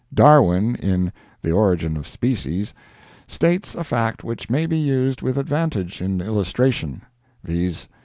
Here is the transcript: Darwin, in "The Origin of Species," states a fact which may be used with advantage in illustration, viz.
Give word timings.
Darwin, 0.11 0.73
in 0.77 1.13
"The 1.43 1.51
Origin 1.51 1.95
of 1.95 2.07
Species," 2.07 2.73
states 3.27 3.75
a 3.75 3.83
fact 3.83 4.23
which 4.23 4.49
may 4.49 4.65
be 4.65 4.79
used 4.79 5.21
with 5.21 5.37
advantage 5.37 6.01
in 6.01 6.21
illustration, 6.21 7.03
viz. 7.43 7.87